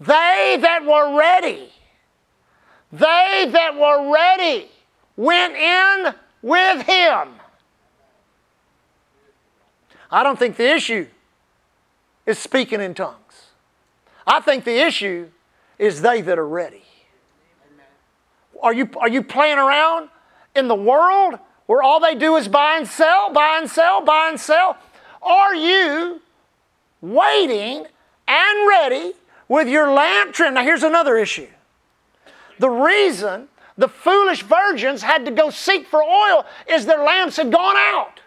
[0.00, 1.70] they that were ready,
[2.92, 4.68] they that were ready
[5.16, 7.28] went in with him.
[10.10, 11.06] I don't think the issue
[12.26, 13.46] is speaking in tongues.
[14.26, 15.28] I think the issue
[15.78, 16.82] is they that are ready.
[18.62, 20.08] Are you, are you playing around
[20.54, 24.28] in the world where all they do is buy and sell, buy and sell, buy
[24.28, 24.76] and sell?
[25.22, 26.20] Are you
[27.00, 27.86] waiting
[28.28, 29.12] and ready
[29.48, 30.54] with your lamp trimmed.
[30.54, 31.48] Now, here's another issue.
[32.60, 37.50] The reason the foolish virgins had to go seek for oil is their lamps had
[37.50, 38.20] gone out.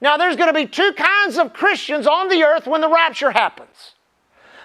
[0.00, 3.30] Now, there's going to be two kinds of Christians on the earth when the rapture
[3.30, 3.92] happens.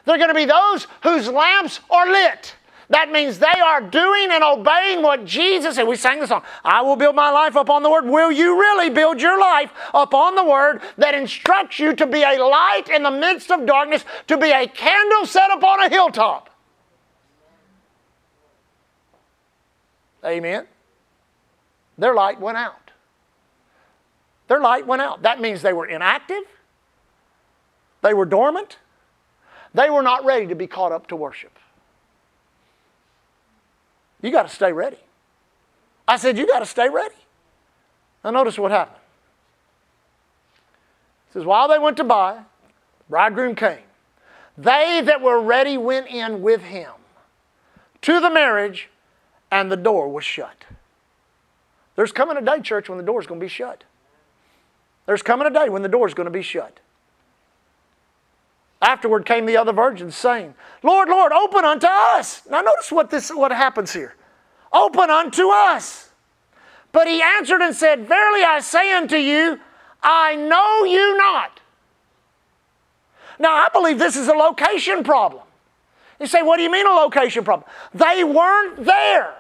[0.06, 2.56] There are going to be those whose lamps are lit.
[2.90, 5.86] That means they are doing and obeying what Jesus said.
[5.86, 8.06] We sang the song, I will build my life upon the Word.
[8.06, 12.42] Will you really build your life upon the Word that instructs you to be a
[12.42, 16.49] light in the midst of darkness, to be a candle set upon a hilltop?
[20.26, 20.68] Amen.
[21.98, 22.92] Their light went out.
[24.48, 25.22] Their light went out.
[25.22, 26.44] That means they were inactive,
[28.02, 28.78] they were dormant,
[29.74, 31.58] they were not ready to be caught up to worship.
[34.22, 34.98] You got to stay ready.
[36.08, 37.16] I said, You got to stay ready.
[38.24, 38.98] Now, notice what happened.
[41.30, 43.78] It says, While they went to buy, the bridegroom came.
[44.58, 46.92] They that were ready went in with him
[48.02, 48.90] to the marriage,
[49.52, 50.66] and the door was shut.
[51.96, 53.84] There's coming a day, church, when the door is going to be shut.
[55.06, 56.80] There's coming a day when the door is going to be shut.
[58.82, 62.44] Afterward came the other virgins, saying, Lord, Lord, open unto us.
[62.50, 64.16] Now notice what this what happens here.
[64.72, 66.10] Open unto us.
[66.92, 69.60] But he answered and said, Verily I say unto you,
[70.02, 71.60] I know you not.
[73.38, 75.44] Now I believe this is a location problem.
[76.20, 77.70] You say, what do you mean a location problem?
[77.94, 79.34] They weren't there.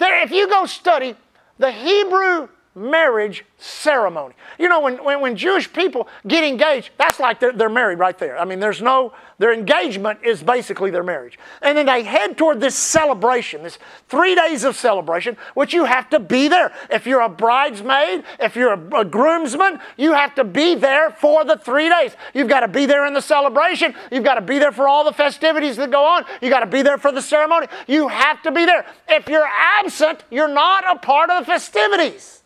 [0.00, 1.14] There if you go study
[1.58, 4.34] the Hebrew marriage ceremony.
[4.58, 8.16] You know, when, when, when, Jewish people get engaged, that's like they're, they're married right
[8.16, 8.38] there.
[8.38, 11.38] I mean, there's no, their engagement is basically their marriage.
[11.62, 13.78] And then they head toward this celebration, this
[14.08, 16.72] three days of celebration, which you have to be there.
[16.90, 21.44] If you're a bridesmaid, if you're a, a groomsman, you have to be there for
[21.44, 22.12] the three days.
[22.34, 23.94] You've got to be there in the celebration.
[24.12, 26.24] You've got to be there for all the festivities that go on.
[26.40, 27.66] You've got to be there for the ceremony.
[27.88, 28.86] You have to be there.
[29.08, 32.39] If you're absent, you're not a part of the festivities.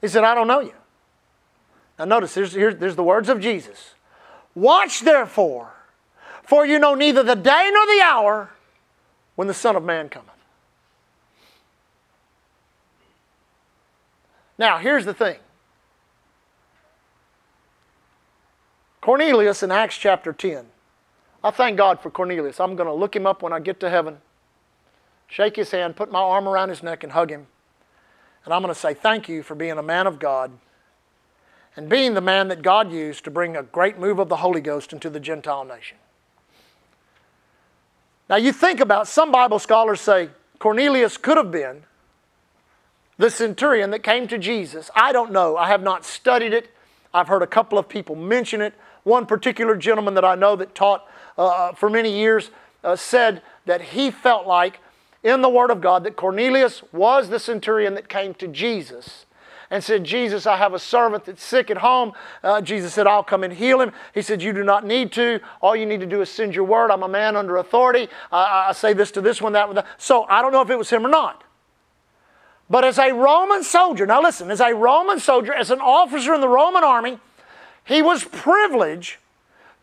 [0.00, 0.74] He said, I don't know you.
[1.98, 3.94] Now, notice, here's, here's, there's the words of Jesus
[4.54, 5.72] Watch therefore,
[6.42, 8.50] for you know neither the day nor the hour
[9.36, 10.28] when the Son of Man cometh.
[14.58, 15.38] Now, here's the thing
[19.00, 20.66] Cornelius in Acts chapter 10.
[21.42, 22.60] I thank God for Cornelius.
[22.60, 24.18] I'm going to look him up when I get to heaven,
[25.26, 27.46] shake his hand, put my arm around his neck, and hug him.
[28.44, 30.50] And I'm going to say thank you for being a man of God
[31.76, 34.60] and being the man that God used to bring a great move of the Holy
[34.60, 35.96] Ghost into the Gentile nation.
[38.28, 41.82] Now, you think about some Bible scholars say Cornelius could have been
[43.18, 44.90] the centurion that came to Jesus.
[44.94, 45.56] I don't know.
[45.56, 46.70] I have not studied it.
[47.12, 48.72] I've heard a couple of people mention it.
[49.02, 52.50] One particular gentleman that I know that taught uh, for many years
[52.84, 54.80] uh, said that he felt like
[55.22, 59.26] in the Word of God that Cornelius was the centurion that came to Jesus
[59.70, 62.12] and said, Jesus, I have a servant that's sick at home.
[62.42, 63.92] Uh, Jesus said, I'll come and heal him.
[64.12, 65.40] He said, You do not need to.
[65.60, 66.90] All you need to do is send your word.
[66.90, 68.08] I'm a man under authority.
[68.32, 69.76] I, I say this to this one, that one.
[69.76, 69.86] That.
[69.96, 71.44] So I don't know if it was him or not.
[72.68, 76.40] But as a Roman soldier, now listen, as a Roman soldier, as an officer in
[76.40, 77.18] the Roman army,
[77.84, 79.16] he was privileged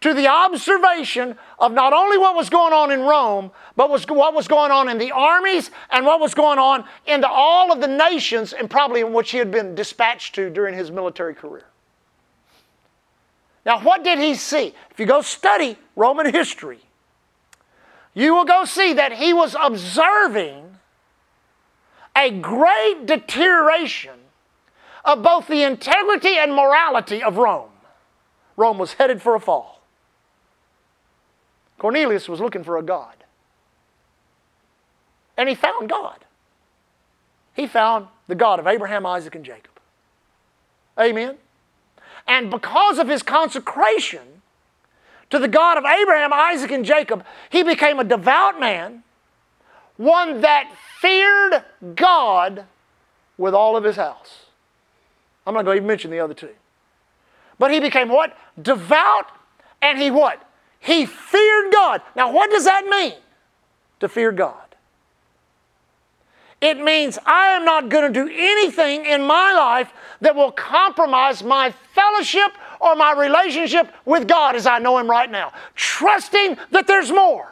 [0.01, 4.33] to the observation of not only what was going on in Rome, but was, what
[4.33, 7.88] was going on in the armies and what was going on in all of the
[7.88, 11.65] nations and probably in which he had been dispatched to during his military career.
[13.65, 14.73] Now, what did he see?
[14.91, 16.79] If you go study Roman history,
[18.13, 20.77] you will go see that he was observing
[22.15, 24.15] a great deterioration
[25.03, 27.69] of both the integrity and morality of Rome.
[28.55, 29.76] Rome was headed for a fall.
[31.77, 33.15] Cornelius was looking for a God.
[35.37, 36.25] And he found God.
[37.55, 39.71] He found the God of Abraham, Isaac, and Jacob.
[40.99, 41.37] Amen.
[42.27, 44.41] And because of his consecration
[45.29, 49.03] to the God of Abraham, Isaac, and Jacob, he became a devout man,
[49.97, 51.63] one that feared
[51.95, 52.65] God
[53.37, 54.45] with all of his house.
[55.45, 56.49] I'm not going to even mention the other two.
[57.59, 58.37] But he became what?
[58.61, 59.27] Devout,
[59.81, 60.46] and he what?
[60.88, 62.02] He feared God.
[62.15, 63.15] Now, what does that mean?
[64.00, 64.63] To fear God.
[66.62, 71.43] It means I am not going to do anything in my life that will compromise
[71.43, 76.88] my fellowship or my relationship with God as I know Him right now, trusting that
[76.88, 77.52] there's more.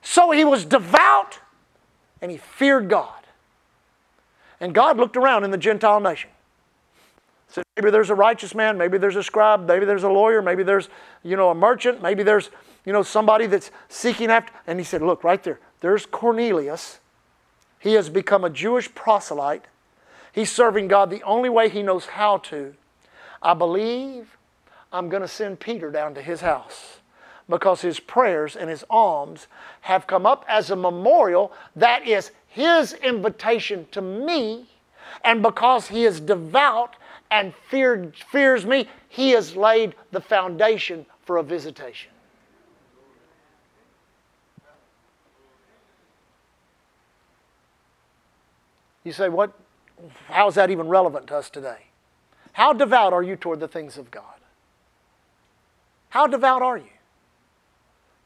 [0.00, 1.40] So he was devout
[2.22, 3.20] and he feared God.
[4.60, 6.30] And God looked around in the Gentile nation
[7.50, 10.62] Said maybe there's a righteous man, maybe there's a scribe, maybe there's a lawyer, maybe
[10.62, 10.88] there's,
[11.24, 12.50] you know, a merchant, maybe there's,
[12.84, 14.52] you know, somebody that's seeking after.
[14.66, 17.00] And he said, look, right there, there's Cornelius.
[17.80, 19.64] He has become a Jewish proselyte.
[20.32, 22.74] He's serving God the only way he knows how to.
[23.42, 24.36] I believe
[24.92, 26.98] I'm going to send Peter down to his house
[27.48, 29.48] because his prayers and his alms
[29.82, 34.66] have come up as a memorial that is his invitation to me.
[35.24, 36.94] And because he is devout
[37.30, 42.10] and feared, fears me, he has laid the foundation for a visitation.
[49.04, 49.52] You say, what?
[50.26, 51.86] How is that even relevant to us today?
[52.52, 54.24] How devout are you toward the things of God?
[56.10, 56.84] How devout are you?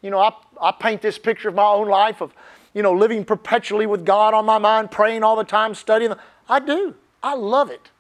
[0.03, 2.35] You know, I, I paint this picture of my own life of,
[2.73, 6.15] you know, living perpetually with God on my mind, praying all the time, studying.
[6.49, 6.95] I do.
[7.23, 7.91] I love it.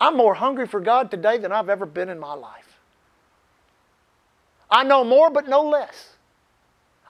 [0.00, 2.78] I'm more hungry for God today than I've ever been in my life.
[4.70, 6.14] I know more, but no less.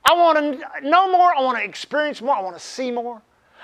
[0.05, 1.35] I want to know more.
[1.35, 2.35] I want to experience more.
[2.35, 3.21] I want to see more.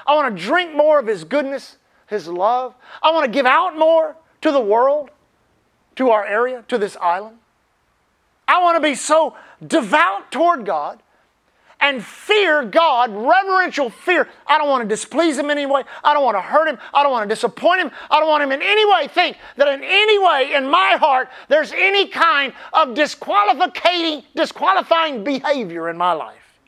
[0.06, 2.74] I want to drink more of His goodness, His love.
[3.02, 5.10] I want to give out more to the world,
[5.96, 7.38] to our area, to this island.
[8.46, 11.00] I want to be so devout toward God
[11.85, 14.26] and fear God, reverential fear.
[14.46, 15.82] I don't want to displease Him in any way.
[16.02, 16.78] I don't want to hurt Him.
[16.94, 17.90] I don't want to disappoint Him.
[18.10, 21.28] I don't want Him in any way think that in any way in my heart
[21.48, 26.58] there's any kind of disqualifying, disqualifying behavior in my life.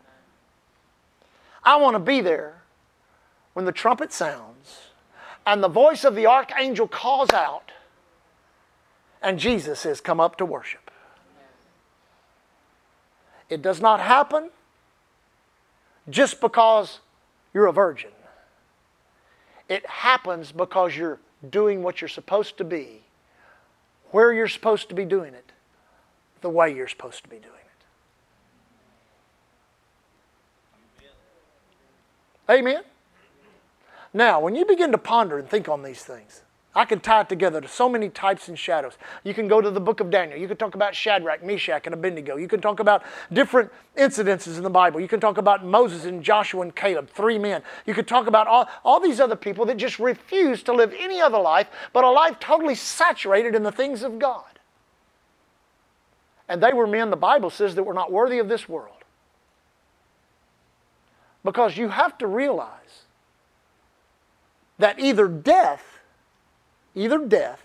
[1.65, 2.61] I want to be there
[3.55, 4.83] when the trumpet sounds
[5.47, 7.73] and the voice of the archangel calls out
[9.23, 10.91] and Jesus says, Come up to worship.
[13.49, 14.51] It does not happen
[16.09, 17.01] just because
[17.53, 18.11] you're a virgin.
[19.69, 21.19] It happens because you're
[21.51, 23.03] doing what you're supposed to be,
[24.11, 25.53] where you're supposed to be doing it,
[26.41, 27.53] the way you're supposed to be doing
[30.99, 31.05] it.
[32.49, 32.83] Amen.
[34.15, 36.43] Now, when you begin to ponder and think on these things,
[36.77, 38.99] I can tie it together to so many types and shadows.
[39.25, 40.39] You can go to the book of Daniel.
[40.39, 42.37] You can talk about Shadrach, Meshach, and Abednego.
[42.37, 43.03] You can talk about
[43.33, 45.01] different incidences in the Bible.
[45.01, 47.63] You can talk about Moses and Joshua and Caleb, three men.
[47.87, 51.19] You could talk about all, all these other people that just refused to live any
[51.19, 54.45] other life but a life totally saturated in the things of God.
[56.47, 58.93] And they were men, the Bible says, that were not worthy of this world.
[61.43, 63.05] Because you have to realize
[64.79, 65.96] that either death
[66.97, 67.63] either death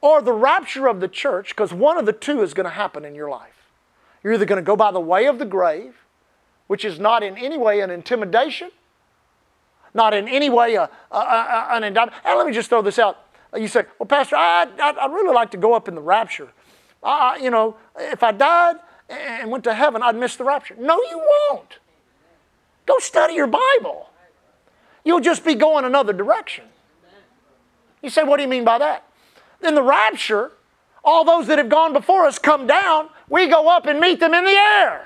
[0.00, 3.04] or the rapture of the church, because one of the two is going to happen
[3.04, 3.70] in your life.
[4.22, 5.96] You're either going to go by the way of the grave,
[6.68, 8.70] which is not in any way an intimidation,
[9.94, 12.22] not in any way a, a, a, an indictment.
[12.24, 13.18] And let me just throw this out.
[13.56, 16.48] You say, well, Pastor, I, I, would really like to go up in the rapture.
[17.02, 18.76] I, you know, if I died
[19.08, 20.76] and went to heaven, I'd miss the rapture.
[20.78, 21.18] No, you
[21.50, 21.78] won't.
[22.84, 24.10] Go study your Bible.
[25.04, 26.66] You'll just be going another direction.
[28.02, 29.04] You say, what do you mean by that?
[29.62, 30.52] In the rapture,
[31.04, 34.34] all those that have gone before us come down, we go up and meet them
[34.34, 35.04] in the air.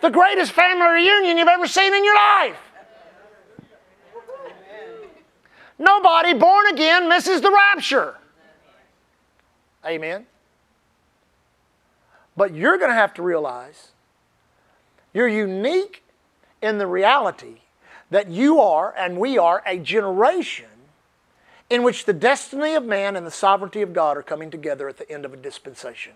[0.00, 2.56] The greatest family reunion you've ever seen in your life.
[5.78, 8.16] Nobody born again misses the rapture.
[9.84, 10.26] Amen.
[12.36, 13.88] But you're going to have to realize
[15.12, 16.02] you're unique
[16.62, 17.62] in the reality
[18.10, 20.66] that you are and we are a generation
[21.72, 24.98] in which the destiny of man and the sovereignty of God are coming together at
[24.98, 26.12] the end of a dispensation.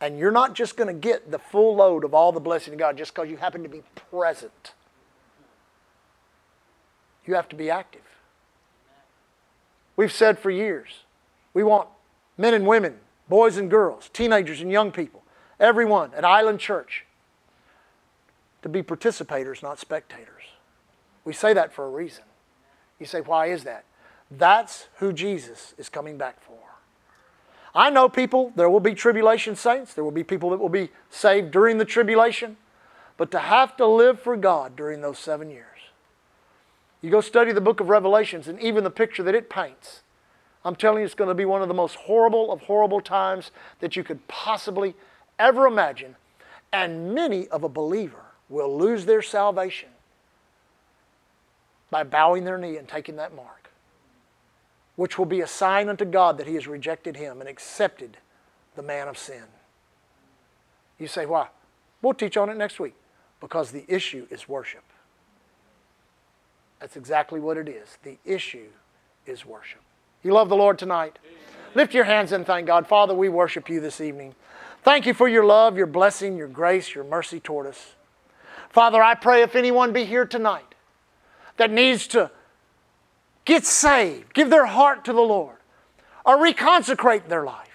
[0.00, 2.80] And you're not just going to get the full load of all the blessing of
[2.80, 4.74] God just because you happen to be present.
[7.24, 8.02] You have to be active.
[9.94, 11.04] We've said for years
[11.54, 11.86] we want
[12.36, 12.96] men and women,
[13.28, 15.22] boys and girls, teenagers and young people,
[15.60, 17.04] everyone at Island Church
[18.62, 20.42] to be participators, not spectators.
[21.24, 22.24] We say that for a reason.
[22.98, 23.84] You say, why is that?
[24.30, 26.58] That's who Jesus is coming back for.
[27.74, 30.90] I know people, there will be tribulation saints, there will be people that will be
[31.10, 32.56] saved during the tribulation,
[33.16, 35.66] but to have to live for God during those seven years.
[37.00, 40.02] You go study the book of Revelations and even the picture that it paints.
[40.64, 43.50] I'm telling you, it's going to be one of the most horrible of horrible times
[43.80, 44.94] that you could possibly
[45.38, 46.14] ever imagine.
[46.72, 49.88] And many of a believer will lose their salvation
[51.92, 53.70] by bowing their knee and taking that mark,
[54.96, 58.16] which will be a sign unto God that He has rejected him and accepted
[58.74, 59.44] the man of sin.
[60.98, 61.48] You say, why?
[62.00, 62.94] We'll teach on it next week.
[63.40, 64.84] Because the issue is worship.
[66.80, 67.98] That's exactly what it is.
[68.04, 68.68] The issue
[69.26, 69.80] is worship.
[70.22, 71.18] You love the Lord tonight?
[71.24, 71.38] Amen.
[71.74, 72.86] Lift your hands and thank God.
[72.86, 74.34] Father, we worship you this evening.
[74.82, 77.94] Thank you for your love, your blessing, your grace, your mercy toward us.
[78.70, 80.71] Father, I pray if anyone be here tonight
[81.56, 82.30] that needs to
[83.44, 85.56] get saved, give their heart to the Lord,
[86.24, 87.68] or reconsecrate their life.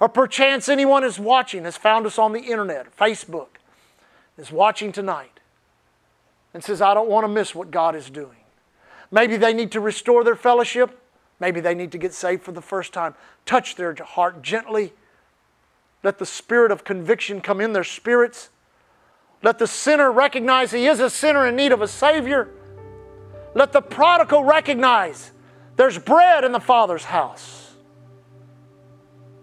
[0.00, 3.48] Or perchance anyone is watching, has found us on the internet, Facebook,
[4.36, 5.40] is watching tonight,
[6.52, 8.36] and says, I don't want to miss what God is doing.
[9.10, 11.00] Maybe they need to restore their fellowship.
[11.40, 13.14] Maybe they need to get saved for the first time.
[13.46, 14.92] Touch their heart gently.
[16.02, 18.50] Let the spirit of conviction come in their spirits.
[19.42, 22.48] Let the sinner recognize he is a sinner in need of a Savior.
[23.54, 25.30] Let the prodigal recognize
[25.76, 27.72] there's bread in the Father's house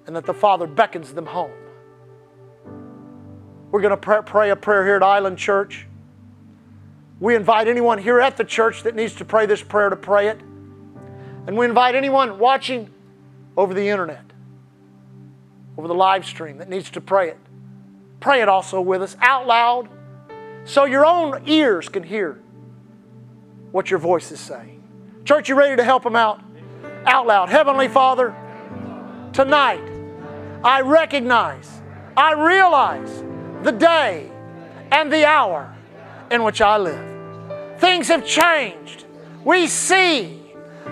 [0.05, 1.51] and that the Father beckons them home.
[3.72, 5.88] We're going to pray a prayer here at Island Church.
[7.22, 10.28] We invite anyone here at the church that needs to pray this prayer to pray
[10.28, 10.41] it.
[11.47, 12.89] And we invite anyone watching
[13.55, 14.26] over the internet,
[15.78, 17.38] over the live stream that needs to pray it.
[18.20, 19.88] Pray it also with us out loud
[20.66, 22.41] so your own ears can hear
[23.72, 24.82] what your voice is saying.
[25.24, 26.41] Church, you ready to help them out?
[27.05, 27.49] Out loud.
[27.49, 28.36] Heavenly Father,
[29.34, 29.82] tonight
[30.63, 31.82] I recognize,
[32.15, 33.24] I realize
[33.63, 34.30] the day
[34.91, 35.74] and the hour
[36.30, 37.80] in which I live.
[37.80, 39.05] Things have changed.
[39.43, 40.39] We see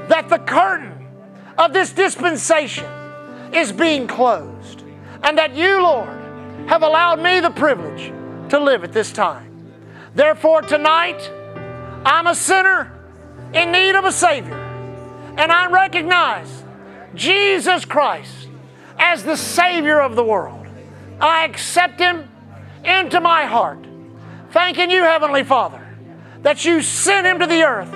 [0.08, 1.08] that the curtain
[1.58, 2.86] of this dispensation
[3.54, 4.84] is being closed,
[5.24, 6.10] and that you, Lord,
[6.68, 8.12] have allowed me the privilege
[8.50, 9.74] to live at this time.
[10.16, 11.32] Therefore, tonight,
[12.06, 12.92] I'm a sinner
[13.54, 14.56] in need of a Savior,
[15.38, 16.64] and I recognize
[17.14, 18.48] Jesus Christ
[18.98, 20.68] as the Savior of the world.
[21.20, 22.30] I accept Him
[22.84, 23.86] into my heart,
[24.52, 25.86] thanking you, Heavenly Father,
[26.42, 27.92] that you sent Him to the earth,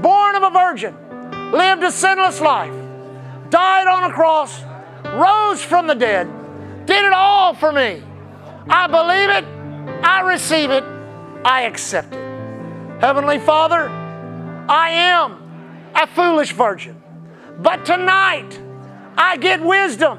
[0.00, 0.94] born of a virgin,
[1.50, 2.74] lived a sinless life,
[3.50, 4.62] died on a cross,
[5.04, 6.28] rose from the dead,
[6.86, 8.02] did it all for me.
[8.68, 9.44] I believe it,
[10.04, 10.84] I receive it,
[11.44, 12.23] I accept it.
[13.00, 13.88] Heavenly Father,
[14.68, 17.02] I am a foolish virgin,
[17.58, 18.58] but tonight
[19.16, 20.18] I get wisdom.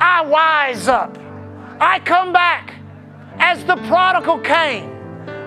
[0.00, 1.18] I wise up.
[1.80, 2.74] I come back
[3.38, 4.90] as the prodigal came,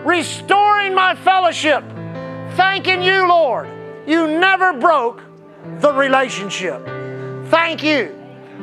[0.04, 1.84] restoring my fellowship,
[2.56, 3.68] thanking you, Lord.
[4.06, 5.22] You never broke
[5.80, 6.84] the relationship.
[7.50, 8.14] Thank you.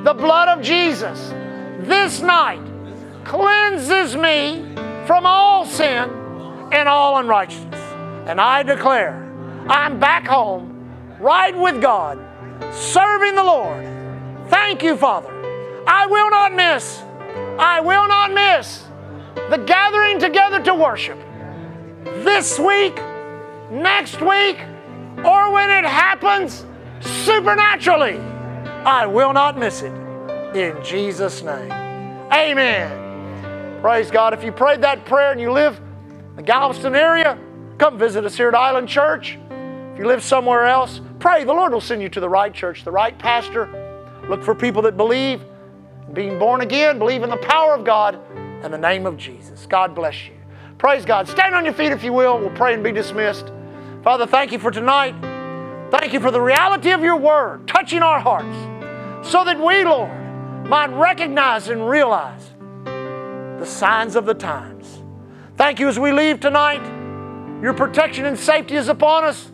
[0.04, 1.32] The blood of Jesus
[1.80, 2.60] this night
[3.24, 4.64] cleanses me
[5.06, 6.10] from all sin
[6.72, 7.79] and all unrighteousness.
[8.30, 9.28] And I declare
[9.68, 12.16] I'm back home, right with God,
[12.72, 13.84] serving the Lord.
[14.48, 15.32] Thank you, Father.
[15.84, 17.02] I will not miss,
[17.58, 18.84] I will not miss
[19.34, 21.18] the gathering together to worship
[22.04, 22.94] this week,
[23.68, 24.60] next week,
[25.24, 26.64] or when it happens
[27.00, 28.16] supernaturally.
[28.84, 29.92] I will not miss it.
[30.54, 31.72] In Jesus' name.
[32.32, 33.80] Amen.
[33.80, 34.34] Praise God.
[34.34, 35.80] If you prayed that prayer and you live
[36.30, 37.36] in the Galveston area,
[37.80, 39.38] come visit us here at Island Church.
[39.92, 41.44] If you live somewhere else, pray.
[41.44, 44.20] The Lord will send you to the right church, the right pastor.
[44.28, 45.42] Look for people that believe,
[46.12, 48.20] being born again, believe in the power of God
[48.62, 49.64] and the name of Jesus.
[49.64, 50.34] God bless you.
[50.76, 51.26] Praise God.
[51.26, 52.38] Stand on your feet if you will.
[52.38, 53.50] We'll pray and be dismissed.
[54.04, 55.14] Father, thank you for tonight.
[55.90, 60.10] Thank you for the reality of your word touching our hearts so that we, Lord,
[60.68, 62.50] might recognize and realize
[62.84, 65.02] the signs of the times.
[65.56, 66.99] Thank you as we leave tonight.
[67.62, 69.50] Your protection and safety is upon us.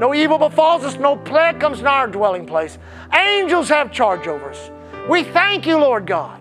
[0.00, 2.78] No evil befalls us, no plague comes nigh our dwelling place.
[3.12, 4.70] Angels have charge over us.
[5.08, 6.40] We thank you, Lord God.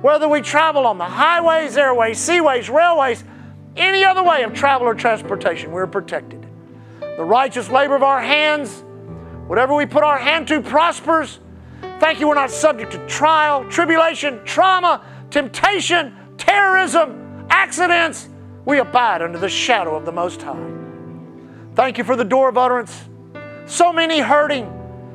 [0.00, 3.22] Whether we travel on the highways, airways, seaways, railways,
[3.76, 6.46] any other way of travel or transportation, we're protected.
[7.00, 8.82] The righteous labor of our hands,
[9.46, 11.38] whatever we put our hand to prospers.
[12.00, 18.29] Thank you, we're not subject to trial, tribulation, trauma, temptation, terrorism, accidents.
[18.70, 20.56] We abide under the shadow of the Most High.
[21.74, 22.96] Thank you for the door of utterance.
[23.66, 24.70] So many hurting,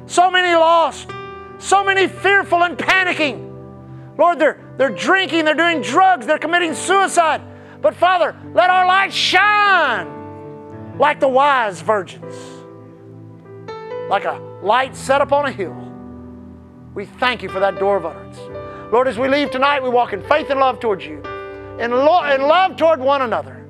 [0.07, 1.09] so many lost,
[1.57, 4.17] so many fearful and panicking.
[4.17, 7.41] Lord, they're, they're drinking, they're doing drugs, they're committing suicide.
[7.81, 12.35] But Father, let our light shine like the wise virgins,
[14.09, 15.77] like a light set upon a hill.
[16.93, 18.37] We thank you for that door of utterance.
[18.91, 21.23] Lord, as we leave tonight, we walk in faith and love towards you,
[21.79, 23.65] and, lo- and love toward one another.